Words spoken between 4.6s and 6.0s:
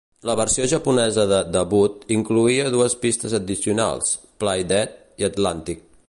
Dead" i "Atlantic".